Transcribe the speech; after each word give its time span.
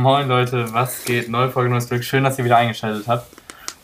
Moin 0.00 0.28
Leute, 0.28 0.72
was 0.72 1.04
geht? 1.04 1.28
Neue 1.28 1.50
Folge, 1.50 1.68
neues 1.68 1.86
Glück. 1.86 2.02
Schön, 2.02 2.24
dass 2.24 2.38
ihr 2.38 2.44
wieder 2.46 2.56
eingeschaltet 2.56 3.06
habt. 3.06 3.36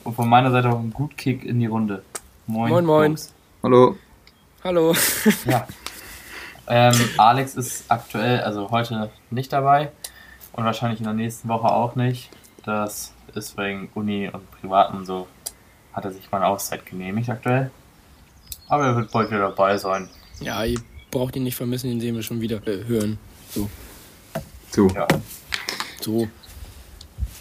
Und 0.03 0.15
von 0.15 0.27
meiner 0.27 0.51
Seite 0.51 0.71
auch 0.71 0.79
ein 0.79 0.91
gut 0.91 1.15
Kick 1.19 1.45
in 1.45 1.61
die 1.61 1.67
Runde. 1.67 2.03
Moin. 2.47 2.71
Moin, 2.71 2.87
moin. 2.87 3.11
Jungs. 3.11 3.35
Hallo. 3.63 3.97
Hallo. 4.65 4.95
ja. 5.45 5.69
Ähm, 6.69 6.95
Alex 7.19 7.55
ist 7.57 7.85
aktuell, 7.91 8.41
also 8.41 8.71
heute 8.71 9.11
nicht 9.29 9.53
dabei 9.53 9.93
und 10.55 10.65
wahrscheinlich 10.65 11.01
in 11.01 11.05
der 11.05 11.13
nächsten 11.13 11.51
Woche 11.51 11.67
auch 11.67 11.97
nicht. 11.97 12.31
Das 12.65 13.13
ist 13.35 13.59
wegen 13.59 13.91
Uni 13.95 14.31
und 14.33 14.51
Privaten 14.53 14.97
und 14.97 15.05
so. 15.05 15.27
Hat 15.93 16.07
er 16.07 16.13
sich 16.13 16.33
mal 16.33 16.39
eine 16.39 16.47
Auszeit 16.47 16.87
genehmigt 16.87 17.29
aktuell. 17.29 17.71
Aber 18.69 18.87
er 18.87 18.97
wird 18.97 19.13
bald 19.13 19.29
wieder 19.29 19.51
dabei 19.51 19.77
sein. 19.77 20.09
Ja, 20.41 20.65
ihr 20.65 20.81
braucht 21.11 21.37
ihn 21.37 21.43
nicht 21.43 21.57
vermissen, 21.57 21.91
den 21.91 22.01
sehen 22.01 22.15
wir 22.15 22.23
schon 22.23 22.41
wieder 22.41 22.67
äh, 22.67 22.85
hören. 22.87 23.19
So. 23.51 23.69
So. 24.71 24.89
Ja. 24.89 25.07
So. 26.07 26.29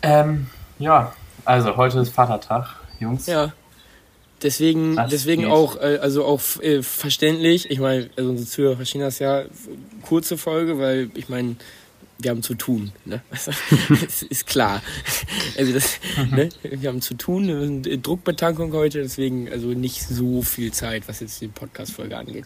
Ähm, 0.01 0.47
ja, 0.79 1.13
also 1.45 1.77
heute 1.77 1.99
ist 1.99 2.09
Vatertag, 2.09 2.65
Jungs. 2.99 3.27
Ja. 3.27 3.53
Deswegen, 4.41 4.97
deswegen 5.11 5.45
auch, 5.45 5.77
äh, 5.77 5.99
also 6.01 6.25
auch 6.25 6.41
äh, 6.61 6.81
verständlich. 6.81 7.69
Ich 7.69 7.79
meine, 7.79 8.09
also 8.17 8.31
unsere 8.31 8.49
Zuhörer 8.49 8.75
verstehen 8.75 9.01
das 9.01 9.19
ja. 9.19 9.43
Kurze 10.01 10.35
Folge, 10.35 10.79
weil 10.79 11.11
ich 11.13 11.29
meine, 11.29 11.57
wir 12.17 12.31
haben 12.31 12.41
zu 12.41 12.55
tun. 12.55 12.91
Ne? 13.05 13.21
das 13.29 14.23
ist 14.23 14.47
klar. 14.47 14.81
Also 15.59 15.71
das, 15.71 15.99
ne? 16.31 16.49
Wir 16.63 16.89
haben 16.89 17.01
zu 17.01 17.13
tun. 17.13 17.83
Druckbetankung 18.01 18.73
heute, 18.73 19.03
deswegen 19.03 19.47
also 19.51 19.67
nicht 19.67 20.01
so 20.01 20.41
viel 20.41 20.73
Zeit, 20.73 21.07
was 21.07 21.19
jetzt 21.19 21.39
die 21.39 21.49
Podcast-Folge 21.49 22.17
angeht. 22.17 22.45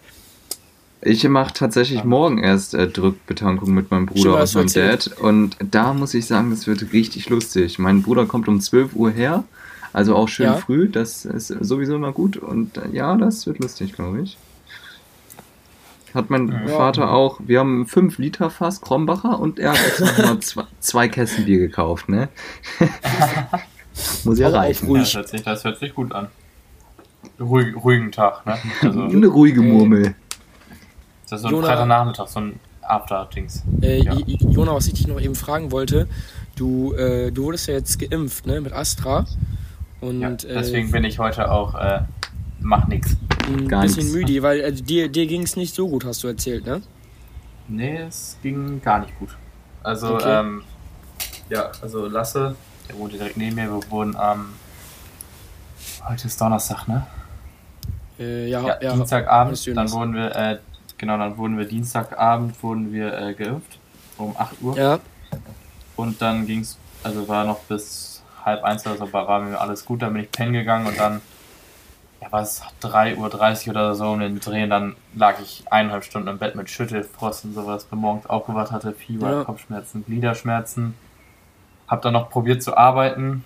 Ich 1.02 1.28
mache 1.28 1.54
tatsächlich 1.54 2.04
morgen 2.04 2.40
erst 2.40 2.74
äh, 2.74 2.88
Drückbetankung 2.88 3.74
mit 3.74 3.90
meinem 3.90 4.06
Bruder 4.06 4.42
und 4.42 4.56
meinem 4.56 4.74
Dad. 4.74 5.08
Und 5.22 5.56
da 5.60 5.94
muss 5.94 6.14
ich 6.14 6.26
sagen, 6.26 6.50
das 6.50 6.68
wird 6.68 6.92
richtig 6.92 7.30
lustig. 7.30 7.80
Mein 7.80 8.02
Bruder 8.02 8.26
kommt 8.26 8.48
um 8.48 8.60
12 8.60 8.96
Uhr 8.96 9.12
her. 9.12 9.46
Also 9.94 10.16
auch 10.16 10.28
schön 10.28 10.48
ja. 10.48 10.58
früh. 10.58 10.90
Das 10.90 11.26
ist 11.26 11.48
sowieso 11.48 11.96
immer 11.96 12.12
gut. 12.12 12.36
Und 12.38 12.78
äh, 12.78 12.90
ja, 12.92 13.16
das 13.16 13.48
wird 13.48 13.60
lustig, 13.60 13.94
glaube 13.94 14.22
ich. 14.22 14.38
Hat 16.14 16.30
mein 16.30 16.50
ja. 16.50 16.68
Vater 16.68 17.12
auch. 17.12 17.40
Wir 17.46 17.60
haben 17.60 17.86
5 17.88 18.18
Liter 18.18 18.50
Fass 18.50 18.82
Krombacher 18.82 19.40
und 19.40 19.60
er 19.60 19.72
hat 19.72 19.80
jetzt 19.86 20.02
nochmal 20.02 20.40
zwei, 20.42 20.64
zwei 20.80 21.08
Kästen 21.08 21.46
Bier 21.46 21.60
gekauft, 21.60 22.10
ne? 22.10 22.30
muss 24.26 24.40
ja 24.40 24.50
reichen. 24.50 24.94
Das 24.94 25.14
hört, 25.14 25.30
sich, 25.30 25.44
das 25.44 25.64
hört 25.64 25.80
sich 25.80 25.94
gut 25.94 26.12
an. 26.12 26.28
Ruhig, 27.40 27.76
ruhigen 27.76 28.12
Tag, 28.12 28.46
ne? 28.46 28.58
Also, 28.82 29.02
Eine 29.04 29.28
ruhige 29.28 29.62
Murmel. 29.62 30.16
Das 31.30 31.44
ist 31.44 31.50
so 31.50 31.58
ein 31.58 31.64
Freitagnachmittag, 31.64 32.28
so 32.28 32.40
ein 32.40 32.60
After-Dings. 32.82 33.64
Äh, 33.82 34.04
ja. 34.04 34.14
Jona, 34.14 34.74
was 34.74 34.88
ich 34.88 34.94
dich 34.94 35.08
noch 35.08 35.22
eben 35.22 35.36
fragen 35.36 35.72
wollte, 35.72 36.08
du, 36.56 36.94
äh, 36.94 37.32
du 37.32 37.44
wurdest 37.44 37.68
ja 37.68 37.76
jetzt 37.76 38.00
geimpft, 38.00 38.48
ne, 38.48 38.60
mit 38.62 38.74
Astra. 38.74 39.26
Und, 40.02 40.22
ja, 40.22 40.32
deswegen 40.32 40.90
äh, 40.90 40.92
bin 40.92 41.04
ich 41.04 41.20
heute 41.20 41.52
auch, 41.52 41.76
äh, 41.76 42.02
mach 42.60 42.88
nix. 42.88 43.16
Ein 43.48 43.68
Gar 43.68 43.84
bisschen 43.84 44.06
nix. 44.06 44.16
müde, 44.16 44.42
weil 44.42 44.64
also 44.64 44.84
dir, 44.84 45.08
dir 45.10 45.28
ging 45.28 45.44
es 45.44 45.56
nicht 45.56 45.76
so 45.76 45.88
gut, 45.88 46.04
hast 46.04 46.24
du 46.24 46.28
erzählt, 46.28 46.66
ne? 46.66 46.82
Nee, 47.68 47.98
es 48.08 48.38
ging 48.42 48.82
gar 48.82 49.00
nicht 49.00 49.18
gut. 49.20 49.38
Also, 49.84 50.16
okay. 50.16 50.40
ähm, 50.40 50.64
ja, 51.50 51.72
also 51.82 52.08
Lasse, 52.08 52.56
der 52.88 52.98
wohnt 52.98 53.14
direkt 53.14 53.38
neben 53.38 53.56
mir, 53.56 53.70
wir 53.70 53.92
wurden 53.92 54.16
am, 54.16 54.54
heute 56.08 56.26
ist 56.26 56.42
Donnerstag, 56.42 56.88
ne? 56.88 57.06
Äh, 58.18 58.50
ja, 58.50 58.62
ja, 58.62 58.82
ja, 58.82 58.94
Dienstagabend, 58.94 59.78
dann 59.78 59.92
wurden 59.92 60.14
wir, 60.16 60.36
äh, 60.36 60.58
Genau, 61.00 61.18
dann 61.18 61.38
wurden 61.38 61.58
wir 61.58 61.66
Dienstagabend 61.66 62.62
wurden 62.62 62.92
wir 62.92 63.18
äh, 63.18 63.34
geimpft 63.34 63.80
um 64.18 64.36
8 64.38 64.62
Uhr. 64.62 64.78
Ja. 64.78 65.00
Und 65.96 66.22
dann 66.22 66.46
ging 66.46 66.60
es, 66.60 66.78
also 67.04 67.28
war 67.28 67.46
noch 67.46 67.60
bis 67.62 68.22
halb 68.44 68.64
eins 68.64 68.86
oder 68.86 68.98
so, 68.98 69.12
war 69.12 69.40
mir 69.40 69.60
alles 69.60 69.86
gut, 69.86 70.02
dann 70.02 70.14
bin 70.14 70.24
ich 70.24 70.32
pennen 70.32 70.54
gegangen 70.54 70.88
und 70.88 71.00
dann, 71.00 71.22
ja, 72.22 72.32
war 72.32 72.42
es 72.42 72.62
3.30 72.82 73.68
Uhr 73.68 73.72
oder 73.72 73.96
so 73.96 74.12
um 74.12 74.20
den 74.20 74.40
Drehen, 74.40 74.70
dann 74.70 74.96
lag 75.16 75.40
ich 75.42 75.64
eineinhalb 75.72 76.04
Stunden 76.04 76.28
im 76.28 76.38
Bett 76.38 76.56
mit 76.56 76.70
Schüttelfrost 76.70 77.46
und 77.46 77.54
sowas, 77.54 77.86
bin 77.86 78.00
morgens 78.00 78.26
aufgewacht, 78.26 78.72
hatte 78.72 78.94
Fieber, 78.94 79.32
ja. 79.32 79.44
Kopfschmerzen, 79.46 80.04
Gliederschmerzen. 80.06 80.96
Hab 81.88 82.02
dann 82.02 82.14
noch 82.14 82.30
probiert 82.30 82.62
zu 82.62 82.78
arbeiten, 82.78 83.44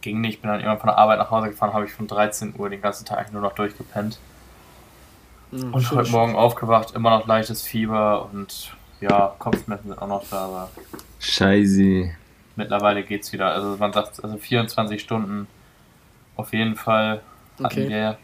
ging 0.00 0.20
nicht, 0.20 0.42
bin 0.42 0.50
dann 0.50 0.60
irgendwann 0.60 0.80
von 0.80 0.88
der 0.88 0.98
Arbeit 0.98 1.18
nach 1.18 1.30
Hause 1.30 1.48
gefahren, 1.48 1.72
habe 1.72 1.86
ich 1.86 1.92
von 1.92 2.06
13 2.06 2.54
Uhr 2.58 2.68
den 2.68 2.82
ganzen 2.82 3.06
Tag 3.06 3.32
nur 3.32 3.40
noch 3.40 3.54
durchgepennt. 3.54 4.18
Mhm, 5.52 5.74
und 5.74 5.90
heute 5.90 6.10
Morgen 6.10 6.34
aufgewacht, 6.34 6.92
immer 6.94 7.10
noch 7.10 7.26
leichtes 7.26 7.62
Fieber 7.62 8.28
und 8.32 8.72
ja, 9.02 9.34
Kopfschmerzen 9.38 9.88
sind 9.88 9.98
auch 9.98 10.08
noch 10.08 10.24
da, 10.30 10.46
aber. 10.46 10.70
Scheiße. 11.20 12.10
Mittlerweile 12.56 13.02
geht's 13.02 13.32
wieder. 13.32 13.52
Also 13.52 13.76
man 13.76 13.92
sagt, 13.92 14.24
also 14.24 14.38
24 14.38 15.00
Stunden 15.00 15.46
auf 16.36 16.52
jeden 16.54 16.74
Fall 16.74 17.20
hatten 17.62 17.64
okay. 17.64 17.88
wir. 17.88 18.18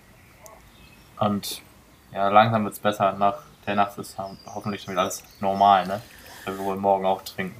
Und 1.20 1.60
ja, 2.14 2.28
langsam 2.28 2.64
wird's 2.64 2.78
besser. 2.78 3.12
Nach 3.12 3.36
der 3.66 3.74
Nacht 3.74 3.98
ist 3.98 4.16
hoffentlich 4.46 4.88
wieder 4.88 5.02
alles 5.02 5.22
normal, 5.40 5.86
ne? 5.86 6.00
Weil 6.46 6.58
wir 6.58 6.64
wohl 6.64 6.76
morgen 6.76 7.04
auch 7.04 7.22
trinken. 7.22 7.56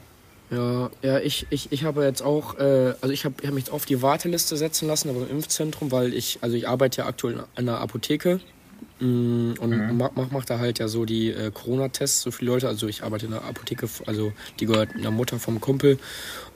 Ja, 0.50 0.88
ja, 1.02 1.18
ich, 1.18 1.46
ich, 1.50 1.72
ich 1.72 1.84
habe 1.84 2.04
jetzt 2.04 2.22
auch, 2.22 2.56
äh, 2.58 2.94
also 3.02 3.10
ich 3.10 3.26
habe 3.26 3.34
ich 3.42 3.46
hab 3.46 3.54
mich 3.54 3.70
auf 3.70 3.84
die 3.84 4.00
Warteliste 4.00 4.56
setzen 4.56 4.88
lassen, 4.88 5.10
aber 5.10 5.20
im 5.20 5.30
Impfzentrum, 5.30 5.92
weil 5.92 6.14
ich, 6.14 6.38
also 6.40 6.56
ich 6.56 6.66
arbeite 6.66 7.02
ja 7.02 7.06
aktuell 7.06 7.34
in 7.34 7.68
einer 7.68 7.80
Apotheke 7.80 8.40
und 9.00 9.60
mhm. 9.60 9.97
macht 9.97 10.32
mach 10.32 10.44
da 10.44 10.59
halt 10.59 10.81
ja 10.81 10.88
so 10.88 11.04
die 11.04 11.31
äh, 11.31 11.53
Corona-Tests, 11.53 12.22
so 12.22 12.31
viele 12.31 12.50
Leute. 12.50 12.66
Also 12.66 12.88
ich 12.88 13.04
arbeite 13.04 13.26
in 13.26 13.32
der 13.32 13.44
Apotheke, 13.44 13.88
also 14.06 14.32
die 14.59 14.66
gehört 14.66 14.94
einer 14.94 15.12
Mutter 15.12 15.38
vom 15.38 15.60
Kumpel 15.60 15.98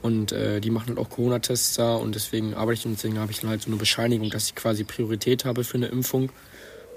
und 0.02 0.32
äh, 0.32 0.60
die 0.60 0.70
machen 0.70 0.88
halt 0.88 0.98
auch 0.98 1.08
Corona-Tests 1.08 1.76
da 1.76 1.94
und 1.94 2.14
deswegen 2.14 2.54
arbeite 2.54 2.80
ich 2.80 2.86
und 2.86 2.96
deswegen 2.96 3.18
habe 3.18 3.30
ich 3.30 3.40
dann 3.40 3.50
halt 3.50 3.62
so 3.62 3.68
eine 3.68 3.76
Bescheinigung, 3.76 4.30
dass 4.30 4.46
ich 4.46 4.54
quasi 4.56 4.82
Priorität 4.82 5.44
habe 5.44 5.62
für 5.62 5.76
eine 5.76 5.86
Impfung. 5.86 6.30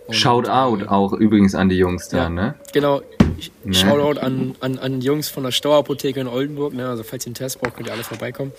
Und, 0.07 0.15
Shout 0.15 0.47
out 0.47 0.81
äh, 0.81 0.87
auch 0.87 1.13
übrigens 1.13 1.53
an 1.53 1.69
die 1.69 1.77
Jungs 1.77 2.09
da, 2.09 2.17
ja, 2.17 2.29
ne? 2.29 2.55
Genau. 2.73 3.01
Ich, 3.37 3.51
ne? 3.63 3.73
Shoutout 3.73 4.19
an, 4.19 4.55
an, 4.61 4.79
an 4.79 4.99
die 4.99 5.07
Jungs 5.07 5.29
von 5.29 5.43
der 5.43 5.51
Stauapotheke 5.51 6.19
in 6.19 6.27
Oldenburg, 6.27 6.73
ne? 6.73 6.87
Also 6.87 7.03
falls 7.03 7.25
ihr 7.25 7.29
einen 7.29 7.35
Test 7.35 7.59
braucht, 7.59 7.75
könnt 7.75 7.87
ihr 7.87 7.93
alle 7.93 8.03
vorbeikommen. 8.03 8.51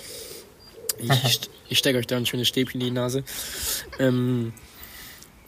Ich, 0.99 1.41
ich 1.69 1.79
stecke 1.79 1.99
euch 1.99 2.07
da 2.07 2.17
ein 2.17 2.27
schönes 2.27 2.49
Stäbchen 2.49 2.81
in 2.81 2.89
die 2.89 2.93
Nase. 2.93 3.25
Ähm, 3.99 4.53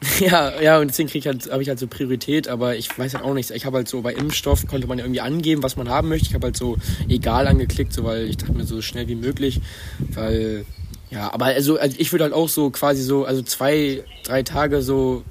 Ja, 0.21 0.61
ja, 0.61 0.79
und 0.79 0.89
deswegen 0.89 1.11
ich 1.13 1.27
halt, 1.27 1.51
habe 1.51 1.63
ich 1.63 1.69
halt 1.69 1.79
so 1.79 1.87
Priorität, 1.87 2.49
aber 2.49 2.77
ich 2.77 2.97
weiß 2.97 3.15
halt 3.15 3.25
auch 3.25 3.35
nichts. 3.35 3.51
Ich 3.51 3.67
habe 3.67 3.79
halt 3.79 3.89
so 3.89 4.03
bei 4.03 4.13
Impfstoff 4.13 4.67
konnte 4.67 4.87
man 4.87 4.99
ja 4.99 5.05
irgendwie 5.05 5.21
angeben, 5.21 5.63
was 5.63 5.77
man 5.77 5.89
haben 5.89 6.09
möchte. 6.09 6.29
Ich 6.29 6.35
habe 6.35 6.47
halt 6.47 6.57
so 6.57 6.77
egal 7.09 7.47
angeklickt, 7.47 7.93
so 7.93 8.05
weil 8.05 8.27
ich 8.29 8.37
dachte 8.37 8.53
mir 8.53 8.65
so 8.65 8.81
schnell 8.81 9.09
wie 9.09 9.15
möglich, 9.17 9.61
weil 10.13 10.65
ja, 11.11 11.33
aber 11.33 11.47
also, 11.47 11.79
also 11.79 11.97
ich 11.99 12.13
würde 12.13 12.25
halt 12.25 12.35
auch 12.35 12.49
so 12.49 12.71
quasi 12.71 13.03
so, 13.03 13.25
also 13.25 13.43
zwei, 13.43 14.05
drei 14.25 14.43
Tage 14.43 14.83
so 14.83 15.25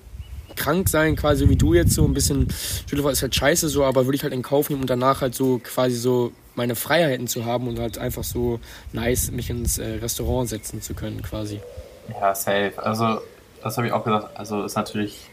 krank 0.55 0.89
sein, 0.89 1.15
quasi 1.15 1.47
wie 1.49 1.55
du 1.55 1.75
jetzt 1.75 1.93
so 1.93 2.03
ein 2.03 2.13
bisschen, 2.13 2.47
Schüttelfahrt 2.89 3.13
ist 3.13 3.21
halt 3.21 3.35
scheiße 3.35 3.69
so, 3.69 3.83
aber 3.83 4.05
würde 4.05 4.15
ich 4.15 4.23
halt 4.23 4.33
in 4.33 4.41
Kauf 4.41 4.69
nehmen 4.69 4.81
und 4.81 4.89
danach 4.89 5.21
halt 5.21 5.35
so 5.35 5.59
quasi 5.59 5.95
so 5.95 6.31
meine 6.55 6.75
Freiheiten 6.75 7.27
zu 7.27 7.45
haben 7.45 7.67
und 7.67 7.77
halt 7.77 7.99
einfach 7.99 8.23
so 8.23 8.59
nice 8.91 9.29
mich 9.29 9.51
ins 9.51 9.77
äh, 9.77 9.99
Restaurant 10.01 10.49
setzen 10.49 10.81
zu 10.81 10.95
können 10.95 11.21
quasi. 11.21 11.59
Ja, 12.09 12.33
safe. 12.33 12.73
Also 12.77 13.21
das 13.67 13.77
habe 13.77 13.87
ich 13.87 13.93
auch 13.93 14.03
gesagt. 14.03 14.37
Also 14.37 14.63
ist 14.63 14.75
natürlich, 14.75 15.29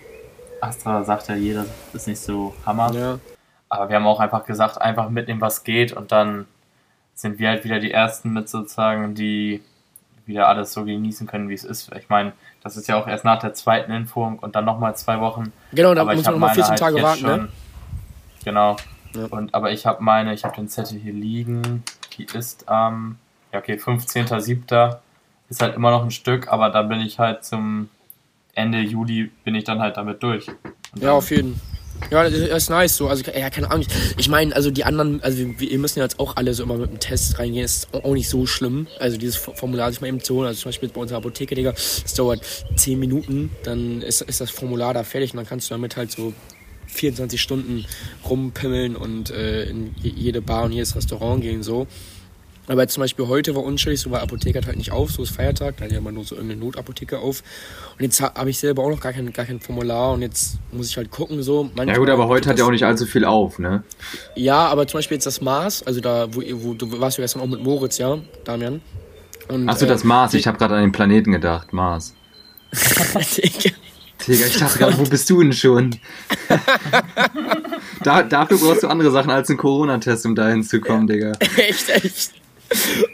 Astra 0.61 1.05
sagt 1.05 1.28
ja 1.28 1.37
jeder, 1.37 1.65
ist 1.93 2.09
nicht 2.09 2.21
so 2.21 2.55
Hammer. 2.67 2.93
Ja. 2.93 3.19
Aber 3.69 3.89
wir 3.89 3.97
haben 3.97 4.06
auch 4.06 4.21
einfach 4.21 4.45
gesagt, 4.45 4.81
einfach 4.81 5.09
mitnehmen, 5.09 5.41
was 5.41 5.65
geht 5.65 5.93
und 5.93 6.12
dann 6.12 6.47
sind 7.15 7.39
wir 7.39 7.49
halt 7.49 7.65
wieder 7.65 7.78
die 7.78 7.93
Ersten 7.93 8.33
mit 8.33 8.49
sozusagen, 8.49 9.15
die 9.15 9.63
wieder 10.27 10.48
alles 10.48 10.72
so 10.72 10.84
genießen 10.84 11.27
können, 11.27 11.48
wie 11.48 11.54
es 11.54 11.65
ist. 11.65 11.92
Ich 11.95 12.09
meine, 12.09 12.33
das 12.63 12.77
ist 12.77 12.89
ja 12.89 12.97
auch 12.97 13.07
erst 13.07 13.25
nach 13.25 13.39
der 13.39 13.54
zweiten 13.54 13.92
Impfung 13.92 14.39
und 14.39 14.57
dann 14.57 14.65
nochmal 14.65 14.97
zwei 14.97 15.21
Wochen. 15.21 15.53
Genau, 15.72 15.95
da 15.95 16.04
muss 16.04 16.25
man 16.25 16.34
nochmal 16.34 16.54
14 16.54 16.71
halt 16.71 16.81
Tage 16.81 17.03
warten, 17.03 17.22
ne? 17.22 17.28
schon, 17.28 17.42
ne? 17.42 17.48
Genau. 18.45 18.77
Ja. 19.15 19.27
Und, 19.27 19.54
aber 19.54 19.71
ich 19.71 19.86
habe 19.86 20.03
meine, 20.03 20.34
ich 20.34 20.45
habe 20.45 20.57
den 20.57 20.69
Zettel 20.69 20.98
hier 20.98 21.13
liegen, 21.13 21.84
die 22.16 22.25
ist 22.25 22.69
am, 22.69 22.95
ähm, 22.95 23.16
ja 23.53 23.59
okay, 23.60 23.75
15.07. 23.75 24.97
Ist 25.51 25.63
halt 25.63 25.77
immer 25.77 25.91
noch 25.91 26.03
ein 26.03 26.10
Stück, 26.10 26.48
aber 26.48 26.71
da 26.71 26.83
bin 26.83 27.01
ich 27.01 27.19
halt 27.19 27.45
zum 27.45 27.91
Ende 28.54 28.80
Juli 28.80 29.30
bin 29.45 29.54
ich 29.54 29.65
dann 29.65 29.80
halt 29.80 29.97
damit 29.97 30.22
durch. 30.22 30.47
ja, 31.01 31.12
auf 31.12 31.30
jeden 31.30 31.54
Fall. 31.54 31.74
Ja, 32.10 32.24
das 32.24 32.33
ist 32.34 32.71
nice 32.71 32.97
so. 32.97 33.09
Also, 33.09 33.24
ja, 33.30 33.51
keine 33.51 33.71
Ahnung. 33.71 33.86
Ich 34.18 34.28
meine, 34.28 34.54
also 34.54 34.71
die 34.71 34.84
anderen, 34.84 35.22
also 35.22 35.45
wir 35.59 35.78
müssen 35.78 36.01
ja 36.01 36.04
jetzt 36.04 36.18
auch 36.18 36.36
alle 36.36 36.53
so 36.53 36.62
immer 36.62 36.77
mit 36.77 36.91
dem 36.91 37.01
Test 37.01 37.39
reingehen. 37.39 37.62
Das 37.62 37.77
ist 37.77 37.95
auch 37.95 38.12
nicht 38.12 38.28
so 38.28 38.47
schlimm. 38.47 38.86
Also 38.98 39.16
dieses 39.16 39.36
Formular 39.36 39.91
sich 39.91 40.01
mal 40.01 40.09
eben 40.09 40.21
zu 40.21 40.34
holen. 40.34 40.48
Also 40.48 40.62
zum 40.62 40.68
Beispiel 40.71 40.89
bei 40.89 41.01
unserer 41.01 41.18
Apotheke, 41.18 41.54
Digga, 41.54 41.72
das 41.72 42.15
dauert 42.15 42.41
10 42.77 42.98
Minuten, 42.98 43.51
dann 43.62 44.03
ist, 44.03 44.21
ist 44.22 44.41
das 44.41 44.51
Formular 44.51 44.92
da 44.92 45.04
fertig 45.04 45.33
und 45.33 45.39
dann 45.39 45.47
kannst 45.47 45.71
du 45.71 45.74
damit 45.74 45.97
halt 45.97 46.10
so 46.10 46.33
24 46.89 47.41
Stunden 47.41 47.86
rumpimmeln 48.28 48.97
und 48.97 49.30
äh, 49.30 49.65
in 49.65 49.95
jede 50.03 50.42
Bar 50.42 50.65
und 50.65 50.72
jedes 50.72 50.95
Restaurant 50.97 51.42
gehen 51.42 51.62
so. 51.62 51.86
Aber 52.66 52.87
zum 52.89 53.03
Beispiel 53.03 53.27
heute 53.28 53.55
war 53.55 53.63
unschuldig, 53.63 54.01
so 54.01 54.11
war 54.11 54.22
Apotheke 54.22 54.61
halt 54.65 54.77
nicht 54.77 54.91
auf, 54.91 55.11
so 55.11 55.22
ist 55.22 55.31
Feiertag, 55.31 55.77
da 55.77 55.84
hat 55.84 55.93
ja 55.93 55.99
immer 55.99 56.13
nur 56.13 56.25
so 56.25 56.34
irgendeine 56.34 56.61
Notapotheke 56.61 57.19
auf. 57.19 57.43
Und 57.99 58.03
jetzt 58.05 58.21
habe 58.21 58.49
ich 58.49 58.59
selber 58.59 58.83
auch 58.83 58.91
noch 58.91 59.01
gar 59.01 59.13
kein, 59.13 59.33
gar 59.33 59.45
kein 59.45 59.61
Formular 59.61 60.13
und 60.13 60.22
jetzt 60.22 60.59
muss 60.72 60.89
ich 60.89 60.97
halt 60.97 61.11
gucken, 61.11 61.43
so. 61.43 61.71
Ja 61.77 61.97
gut, 61.97 62.09
aber 62.09 62.27
heute 62.28 62.49
hat 62.49 62.59
ja 62.59 62.65
auch 62.65 62.71
nicht 62.71 62.84
allzu 62.84 63.05
viel 63.07 63.25
auf, 63.25 63.59
ne? 63.59 63.84
Ja, 64.34 64.66
aber 64.66 64.87
zum 64.87 64.99
Beispiel 64.99 65.16
jetzt 65.16 65.27
das 65.27 65.41
Maß, 65.41 65.83
also 65.83 66.01
da, 66.01 66.34
wo, 66.34 66.43
wo 66.55 66.75
du 66.75 67.01
warst 67.01 67.19
ja 67.19 67.25
gestern 67.25 67.43
auch 67.43 67.47
mit 67.47 67.63
Moritz, 67.63 67.99
ja, 67.99 68.19
Damian. 68.45 68.81
Achso, 69.67 69.84
das 69.84 70.05
äh, 70.05 70.07
Mars, 70.07 70.33
ich 70.33 70.47
habe 70.47 70.57
gerade 70.57 70.75
an 70.75 70.81
den 70.81 70.93
Planeten 70.93 71.33
gedacht, 71.33 71.72
Mars. 71.72 72.15
Digga, 74.27 74.47
ich 74.47 74.57
dachte 74.59 74.78
gerade, 74.78 74.99
wo 74.99 75.05
bist 75.05 75.28
du 75.28 75.43
denn 75.43 75.53
schon? 75.53 75.97
da, 78.03 78.22
dafür 78.22 78.57
brauchst 78.57 78.83
du 78.83 78.89
andere 78.89 79.10
Sachen 79.10 79.31
als 79.31 79.51
einen 79.51 79.59
Corona-Test, 79.59 80.25
um 80.25 80.34
dahin 80.34 80.63
zu 80.63 80.81
kommen, 80.81 81.07
Digga. 81.07 81.33
echt, 81.57 81.91
echt. 81.91 82.33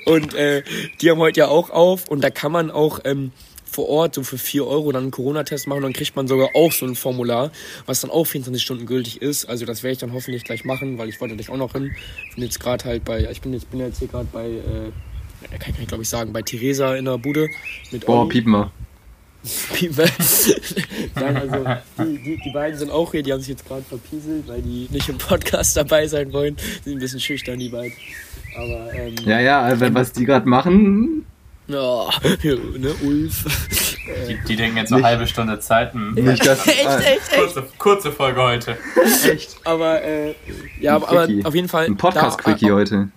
Und 0.06 0.34
äh, 0.34 0.62
die 1.00 1.10
haben 1.10 1.18
heute 1.18 1.40
ja 1.40 1.48
auch 1.48 1.70
auf 1.70 2.08
und 2.08 2.22
da 2.22 2.30
kann 2.30 2.52
man 2.52 2.70
auch 2.70 3.00
ähm, 3.04 3.32
vor 3.70 3.88
Ort 3.88 4.14
so 4.14 4.22
für 4.22 4.38
4 4.38 4.66
Euro 4.66 4.90
dann 4.92 5.04
einen 5.04 5.10
Corona-Test 5.10 5.66
machen. 5.66 5.82
Dann 5.82 5.92
kriegt 5.92 6.16
man 6.16 6.26
sogar 6.26 6.50
auch 6.54 6.72
so 6.72 6.86
ein 6.86 6.94
Formular, 6.94 7.52
was 7.86 8.00
dann 8.00 8.10
auch 8.10 8.24
24 8.24 8.62
Stunden 8.62 8.86
gültig 8.86 9.22
ist. 9.22 9.44
Also 9.46 9.64
das 9.64 9.82
werde 9.82 9.92
ich 9.92 9.98
dann 9.98 10.12
hoffentlich 10.12 10.44
gleich 10.44 10.64
machen, 10.64 10.98
weil 10.98 11.08
ich 11.08 11.20
wollte 11.20 11.34
natürlich 11.34 11.50
auch 11.50 11.56
noch 11.56 11.72
hin. 11.72 11.94
Ich 12.28 12.34
bin 12.34 12.44
jetzt 12.44 12.60
gerade 12.60 12.84
halt 12.84 13.04
bei, 13.04 13.28
ich 13.30 13.40
bin 13.40 13.52
jetzt, 13.52 13.70
bin 13.70 13.80
jetzt 13.80 13.98
hier 13.98 14.08
gerade 14.08 14.28
bei, 14.32 14.48
äh, 14.48 15.58
kann 15.58 15.74
ich 15.80 15.88
glaube 15.88 16.02
ich 16.02 16.08
sagen, 16.08 16.32
bei 16.32 16.42
Theresa 16.42 16.96
in 16.96 17.04
der 17.04 17.18
Bude. 17.18 17.48
Mit 17.90 18.06
Boah, 18.06 18.28
piepen 18.28 18.52
wir. 18.52 18.72
Nein, 21.20 21.36
also 21.36 21.66
die, 21.98 22.18
die, 22.18 22.36
die, 22.44 22.50
beiden 22.50 22.78
sind 22.78 22.90
auch 22.90 23.10
hier, 23.12 23.22
die 23.22 23.32
haben 23.32 23.40
sich 23.40 23.50
jetzt 23.50 23.66
gerade 23.66 23.82
verpieselt, 23.82 24.48
weil 24.48 24.62
die 24.62 24.88
nicht 24.90 25.08
im 25.08 25.18
Podcast 25.18 25.76
dabei 25.76 26.06
sein 26.06 26.32
wollen. 26.32 26.56
Die 26.56 26.90
sind 26.90 26.98
ein 26.98 27.00
bisschen 27.00 27.20
schüchtern, 27.20 27.58
die 27.58 27.68
beiden. 27.68 27.92
Aber, 28.56 28.92
ähm, 28.94 29.14
ja, 29.24 29.40
ja, 29.40 29.62
also 29.62 29.92
was 29.94 30.12
die 30.12 30.24
gerade 30.24 30.48
machen. 30.48 31.24
Ja, 31.68 32.08
ne, 32.42 32.94
Ulf. 33.04 33.44
Die, 34.26 34.38
die, 34.48 34.56
denken 34.56 34.76
jetzt 34.76 34.92
eine 34.92 35.04
halbe 35.04 35.26
Stunde 35.28 35.60
Zeit. 35.60 35.94
Hm. 35.94 36.14
Nicht 36.14 36.44
das, 36.44 36.66
echt, 36.66 36.84
echt, 36.84 37.32
echt. 37.32 37.32
Kurze, 37.32 37.64
kurze 37.78 38.12
Folge 38.12 38.42
heute. 38.42 38.76
Echt. 39.30 39.56
Aber, 39.62 40.02
äh, 40.02 40.34
ja, 40.80 40.96
aber, 40.96 41.08
aber 41.08 41.28
auf 41.44 41.54
jeden 41.54 41.68
Fall. 41.68 41.86
Ein 41.86 41.96
Podcast-Quickie 41.96 42.68
äh, 42.68 42.72
heute. 42.72 43.08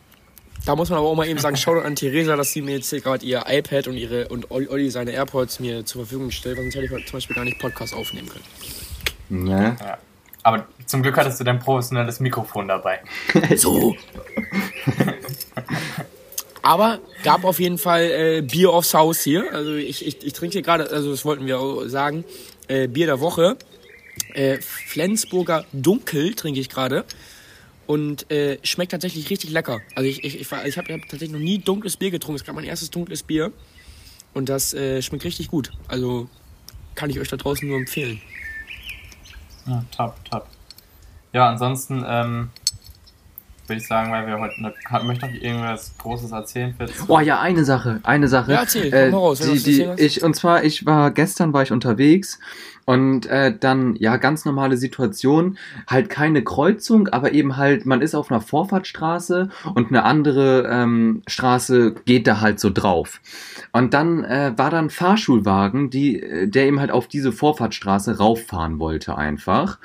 Da 0.65 0.75
muss 0.77 0.89
man 0.89 1.00
aber 1.00 1.10
auch 1.10 1.15
mal 1.15 1.27
eben 1.27 1.39
sagen, 1.39 1.57
schau 1.57 1.74
an 1.80 1.95
Theresa, 1.95 2.38
dass 2.38 2.51
sie 2.51 2.62
mir 2.62 2.75
jetzt 2.75 2.89
hier 2.89 3.01
gerade 3.01 3.25
ihr 3.25 3.44
iPad 3.48 3.88
und 3.88 3.98
ihre 3.98 4.30
und 4.30 4.50
Olli 4.50 4.89
seine 4.89 5.12
AirPods 5.12 5.60
mir 5.60 5.86
zur 5.86 6.06
Verfügung 6.06 6.31
stellt, 6.31 6.57
sonst 6.57 6.75
hätte 6.75 6.86
ich 6.86 7.06
zum 7.06 7.18
Beispiel 7.18 7.36
gar 7.36 7.44
nicht 7.44 7.60
Podcast 7.60 7.94
aufnehmen 7.94 8.30
können. 8.30 9.45
Ne? 9.45 9.77
Ja. 9.80 9.98
Aber 10.44 10.68
zum 10.86 11.01
Glück 11.01 11.18
hattest 11.18 11.39
du 11.39 11.44
dein 11.44 11.60
professionelles 11.60 12.19
Mikrofon 12.19 12.68
dabei. 12.68 13.01
so. 13.56 13.95
Aber 16.62 17.00
gab 17.24 17.44
auf 17.44 17.60
jeden 17.60 17.77
Fall 17.77 18.04
äh, 18.04 18.42
Bier 18.42 18.71
aufs 18.71 18.94
Haus 18.94 19.21
hier. 19.21 19.51
Also 19.54 19.75
ich, 19.75 20.06
ich, 20.06 20.25
ich 20.25 20.33
trinke 20.33 20.54
hier 20.54 20.62
gerade, 20.62 20.89
also 20.89 21.12
das 21.12 21.25
wollten 21.25 21.45
wir 21.45 21.60
auch 21.60 21.86
sagen, 21.88 22.24
äh, 22.68 22.88
Bier 22.88 23.06
der 23.06 23.19
Woche. 23.19 23.57
Äh, 24.33 24.60
Flensburger 24.62 25.65
Dunkel 25.74 26.36
trinke 26.36 26.60
ich 26.60 26.69
gerade 26.69 27.04
und 27.88 28.30
äh, 28.31 28.57
schmeckt 28.63 28.91
tatsächlich 28.91 29.30
richtig 29.30 29.51
lecker. 29.51 29.81
Also 29.95 30.09
ich, 30.09 30.24
ich, 30.24 30.39
ich, 30.39 30.51
ich 30.51 30.77
habe 30.77 30.94
hab 30.94 31.01
tatsächlich 31.01 31.31
noch 31.31 31.39
nie 31.39 31.59
dunkles 31.59 31.97
Bier 31.97 32.12
getrunken. 32.12 32.35
Es 32.35 32.41
ist 32.41 32.45
gerade 32.45 32.56
mein 32.56 32.65
erstes 32.65 32.89
dunkles 32.89 33.24
Bier 33.24 33.51
und 34.33 34.50
das 34.50 34.74
äh, 34.74 35.01
schmeckt 35.01 35.24
richtig 35.25 35.50
gut. 35.50 35.71
Also 35.88 36.30
kann 36.95 37.09
ich 37.09 37.19
euch 37.19 37.27
da 37.27 37.38
draußen 37.38 37.68
nur 37.68 37.77
empfehlen. 37.77 38.21
Ja, 39.65 39.83
top, 39.95 40.15
top. 40.25 40.47
Ja, 41.31 41.50
ansonsten 41.50 42.03
ähm, 42.07 42.50
würde 43.68 43.81
ich 43.81 43.88
sagen, 43.88 44.12
weil 44.12 44.27
wir 44.27 44.39
heute 44.39 44.62
ne, 44.62 44.74
möchte 45.03 45.25
noch 45.25 45.33
irgendwas 45.33 45.97
Großes 45.97 46.31
erzählen. 46.31 46.75
Fitz? 46.77 46.91
Oh 47.07 47.19
ja, 47.19 47.39
eine 47.39 47.63
Sache, 47.63 48.01
eine 48.03 48.27
Sache. 48.27 48.51
Ja, 48.51 48.59
erzähl, 48.59 48.94
äh, 48.94 49.09
komm 49.09 49.12
mal 49.12 49.18
raus. 49.18 49.39
Die, 49.39 49.63
die, 49.63 49.89
ich, 49.97 50.21
und 50.21 50.36
zwar, 50.36 50.63
ich 50.63 50.86
war 50.86 51.12
gestern 51.12 51.53
war 51.53 51.63
ich 51.63 51.71
unterwegs 51.71 52.39
und 52.85 53.25
äh, 53.27 53.56
dann, 53.57 53.95
ja, 53.95 54.18
ganz 54.18 54.45
normale 54.45 54.77
Situation, 54.77 55.57
halt 55.88 56.09
keine 56.09 56.44
Kreuzung, 56.44 57.07
aber 57.09 57.33
eben 57.33 57.57
halt, 57.57 57.85
man 57.85 58.01
ist 58.01 58.15
auf 58.15 58.31
einer 58.31 58.41
Vorfahrtsstraße 58.41 59.50
und 59.74 59.89
eine 59.89 60.03
andere 60.03 60.68
ähm, 60.69 61.21
Straße 61.27 61.95
geht 62.06 62.27
da 62.27 62.41
halt 62.41 62.59
so 62.59 62.69
drauf. 62.69 63.21
Und 63.71 63.94
dann 63.94 64.24
äh, 64.24 64.53
war 64.56 64.69
dann 64.69 64.89
Fahrschulwagen, 64.89 65.89
die, 65.89 66.21
äh, 66.21 66.47
der 66.47 66.68
eben 66.68 66.80
halt 66.80 66.91
auf 66.91 67.07
diese 67.07 67.31
Vorfahrtsstraße 67.31 68.18
rauffahren 68.18 68.80
wollte 68.80 69.18
einfach. 69.18 69.79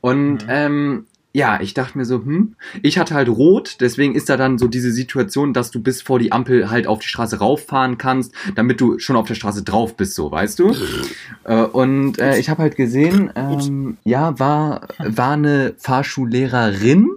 Und 0.00 0.44
mhm. 0.44 0.48
ähm, 0.48 1.06
ja, 1.32 1.60
ich 1.60 1.74
dachte 1.74 1.98
mir 1.98 2.04
so, 2.04 2.16
hm, 2.16 2.56
ich 2.82 2.98
hatte 2.98 3.14
halt 3.14 3.28
rot, 3.28 3.76
deswegen 3.80 4.14
ist 4.14 4.28
da 4.28 4.36
dann 4.36 4.58
so 4.58 4.66
diese 4.66 4.90
Situation, 4.90 5.52
dass 5.52 5.70
du 5.70 5.82
bis 5.82 6.00
vor 6.00 6.18
die 6.18 6.32
Ampel 6.32 6.70
halt 6.70 6.86
auf 6.86 7.00
die 7.00 7.08
Straße 7.08 7.38
rauffahren 7.38 7.98
kannst, 7.98 8.32
damit 8.54 8.80
du 8.80 8.98
schon 8.98 9.16
auf 9.16 9.28
der 9.28 9.34
Straße 9.34 9.62
drauf 9.62 9.96
bist, 9.96 10.14
so, 10.14 10.30
weißt 10.30 10.58
du? 10.58 10.74
äh, 11.44 11.62
und 11.62 12.18
äh, 12.18 12.38
ich 12.38 12.48
habe 12.48 12.62
halt 12.62 12.76
gesehen, 12.76 13.30
ähm, 13.36 13.98
ja, 14.04 14.38
war, 14.38 14.88
war 14.98 15.32
eine 15.32 15.74
Fahrschullehrerin 15.76 17.10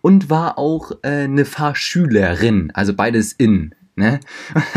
und 0.00 0.30
war 0.30 0.58
auch 0.58 0.92
äh, 1.02 1.24
eine 1.24 1.44
Fahrschülerin, 1.44 2.70
also 2.74 2.94
beides 2.94 3.32
in. 3.32 3.74
Ne? 3.96 4.20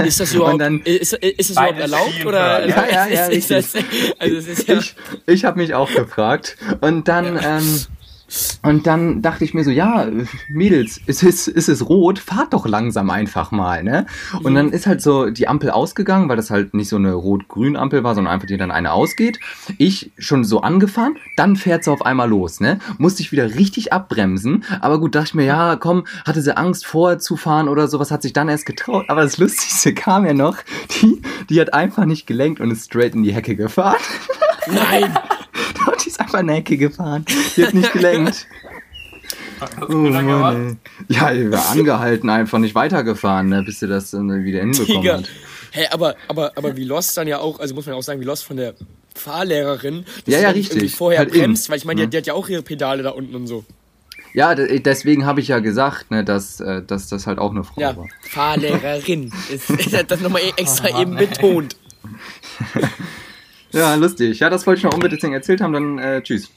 Ist 0.04 0.20
das 0.20 0.34
überhaupt, 0.34 0.60
dann, 0.62 0.82
ist, 0.82 1.14
ist 1.14 1.52
das 1.52 1.58
überhaupt 1.58 1.80
erlaubt? 1.80 2.26
Oder? 2.26 2.68
Ja, 2.68 2.86
ja, 2.90 3.08
ja. 3.08 3.26
Ist, 3.28 3.52
ist 3.52 3.76
das, 3.76 3.84
also 4.18 4.52
ja 4.64 4.80
ich 4.80 4.96
ich 5.28 5.46
habe 5.46 5.60
mich 5.60 5.76
auch 5.76 5.94
gefragt. 5.94 6.58
Und 6.82 7.08
dann, 7.08 7.40
ähm, 7.40 7.82
und 8.64 8.88
dann 8.88 9.22
dachte 9.22 9.44
ich 9.44 9.54
mir 9.54 9.64
so, 9.64 9.72
ja, 9.72 10.08
Mädels, 10.50 11.02
es 11.06 11.24
ist, 11.24 11.48
es 11.48 11.68
ist 11.68 11.88
rot, 11.90 12.20
fahrt 12.20 12.54
doch 12.54 12.68
langsam 12.68 13.10
einfach 13.10 13.52
mal, 13.52 13.84
ne? 13.84 14.06
Und 14.44 14.56
dann 14.56 14.72
ist 14.72 14.88
halt 14.88 15.02
so 15.02 15.30
die 15.30 15.48
Ampel 15.48 15.72
ausgegangen, 15.72 16.30
weil 16.30 16.38
das 16.38 16.50
halt 16.50 16.74
nicht 16.74 16.90
so 16.90 16.96
eine 16.96 17.14
rot-grün 17.14 17.76
Ampel 17.76 18.04
war, 18.04 18.16
sondern 18.16 18.34
einfach 18.34 18.48
die 18.48 18.58
dann 18.58 18.72
eine 18.72 18.94
ausgeht. 18.94 19.40
Ich 19.78 20.12
schon 20.18 20.44
so 20.44 20.62
angefahren, 20.62 21.18
dann 21.36 21.56
fährt 21.56 21.84
sie 21.84 21.92
auf 21.92 22.06
einmal 22.06 22.30
los, 22.30 22.60
ne? 22.60 22.80
Musste 22.98 23.22
ich 23.22 23.32
wieder 23.32 23.56
richtig 23.56 23.92
abbremsen, 23.94 24.64
aber 24.80 25.00
gut, 25.00 25.16
dachte 25.16 25.28
ich 25.28 25.34
mir, 25.34 25.46
ja, 25.46 25.76
komm, 25.76 26.06
hatte 26.26 26.42
sie 26.42 26.56
Angst 26.56 26.86
vorher 26.86 27.20
zu 27.20 27.36
fahren 27.36 27.68
oder 27.68 27.88
sowas, 27.88 28.12
hat 28.12 28.22
sich 28.22 28.34
dann 28.34 28.50
erst 28.50 28.66
getraut. 28.66 29.06
Aber 29.08 29.22
das 29.22 29.38
Lustigste 29.38 29.94
kam 29.96 30.26
ja 30.26 30.34
noch, 30.34 30.58
die, 31.02 31.22
die 31.50 31.60
hat 31.60 31.74
einfach 31.74 32.06
nicht 32.06 32.28
gelenkt 32.28 32.60
und 32.60 32.72
ist 32.72 32.86
straight 32.86 33.16
in 33.16 33.24
die 33.24 33.34
Hecke 33.34 33.56
gefahren. 33.56 34.00
Nein! 34.68 35.14
Die 36.04 36.10
ist 36.10 36.20
einfach 36.20 36.40
in 36.40 36.48
die 36.48 36.54
Ecke 36.54 36.78
gefahren. 36.78 37.26
Die 37.56 37.66
hat 37.66 37.74
nicht 37.74 37.94
gelenkt. 37.94 38.48
Oh, 39.88 39.94
Mann, 39.94 40.80
ja, 41.08 41.34
wir 41.34 41.52
war 41.52 41.70
angehalten, 41.70 42.30
einfach 42.30 42.58
nicht 42.58 42.74
weitergefahren, 42.74 43.50
ne, 43.50 43.62
bis 43.64 43.80
sie 43.80 43.88
das 43.88 44.12
dann 44.12 44.44
wieder 44.44 44.60
hinbekommen 44.60 45.02
Digga. 45.02 45.18
hat. 45.20 45.30
Hey, 45.72 45.86
aber, 45.92 46.16
aber, 46.28 46.52
aber 46.58 46.76
wie 46.76 46.84
Lost 46.84 47.16
dann 47.16 47.28
ja 47.28 47.40
auch, 47.40 47.60
also 47.60 47.76
muss 47.76 47.86
man 47.86 47.96
auch 47.96 48.02
sagen, 48.02 48.20
wie 48.20 48.26
Lost 48.26 48.44
von 48.44 48.58
der 48.58 48.74
Fahrlehrerin, 49.14 50.06
dass 50.26 50.34
ja, 50.34 50.42
ja, 50.42 50.50
richtig. 50.50 50.96
vorher 50.96 51.20
halt 51.20 51.32
bremst, 51.32 51.68
in. 51.68 51.72
weil 51.72 51.78
ich 51.78 51.86
meine, 51.86 52.02
die, 52.02 52.10
die, 52.10 52.18
hat 52.18 52.28
ja 52.28 52.34
auch 52.34 52.50
ihre 52.50 52.64
Pedale 52.64 53.04
da 53.04 53.12
unten 53.12 53.36
und 53.36 53.48
so. 53.48 53.64
Ja, 54.34 54.56
deswegen 54.56 55.26
habe 55.26 55.42
ich 55.42 55.50
ja 55.50 55.60
gesagt, 55.60 56.10
ne, 56.10 56.24
dass, 56.24 56.60
äh, 56.60 56.82
dass 56.82 57.08
das 57.10 57.28
halt 57.28 57.38
auch 57.38 57.52
eine 57.52 57.64
Frau 57.64 57.82
ja, 57.82 57.96
war. 57.96 58.08
Fahrlehrerin. 58.22 59.32
ist, 59.52 59.70
hat 59.96 60.10
das 60.10 60.22
nochmal 60.22 60.42
extra 60.58 60.90
oh, 60.94 61.02
eben 61.02 61.16
betont. 61.16 61.76
Ja, 63.72 63.96
lustig. 63.96 64.40
Ja, 64.40 64.50
das 64.50 64.66
wollte 64.68 64.80
ich 64.80 64.84
noch 64.84 64.94
unbedingt 64.94 65.24
erzählt 65.24 65.62
haben, 65.62 65.74
dann 65.74 66.00
äh, 66.00 66.22
tschüss. 66.22 66.50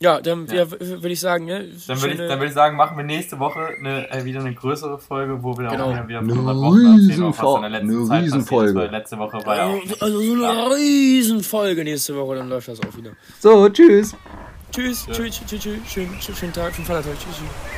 Ja, 0.00 0.20
dann 0.20 0.46
ja. 0.46 0.70
würde 0.70 1.08
ich 1.08 1.18
sagen, 1.18 1.48
ja. 1.48 1.58
Dann 1.58 2.00
würde 2.00 2.14
ich, 2.14 2.18
würd 2.20 2.44
ich 2.44 2.52
sagen, 2.52 2.76
machen 2.76 2.96
wir 2.96 3.04
nächste 3.04 3.38
Woche 3.40 3.70
eine, 3.78 4.08
äh, 4.10 4.24
wieder 4.24 4.40
eine 4.40 4.54
größere 4.54 4.98
Folge, 4.98 5.42
wo 5.42 5.58
wir 5.58 5.68
genau. 5.68 5.90
auch 5.90 6.08
wieder 6.08 6.20
eine 6.20 6.32
Riesenfolge. 6.32 7.66
Eine 7.66 8.22
Riesenfolge. 8.22 8.86
Letzte 8.86 9.18
Woche 9.18 9.44
war 9.44 9.56
ja 9.56 9.66
auch. 9.66 10.00
Also 10.00 10.20
so 10.20 10.44
eine 10.44 10.76
Riesenfolge 10.76 11.82
nächste 11.82 12.14
Woche, 12.16 12.36
dann 12.36 12.48
läuft 12.48 12.68
das 12.68 12.80
auch 12.80 12.96
wieder. 12.96 13.10
So, 13.40 13.68
tschüss. 13.70 14.14
Tschüss, 14.70 15.04
tschüss, 15.10 15.40
tschüss, 15.46 15.60
tschüss, 15.60 15.78
schönen, 15.88 16.16
schönen 16.20 16.52
Tag, 16.52 16.74
schönen 16.74 16.86
Feiertag, 16.86 17.14
tschüss. 17.18 17.36
tschüss. 17.36 17.77